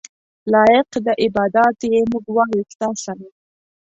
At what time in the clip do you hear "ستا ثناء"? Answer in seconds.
2.71-3.31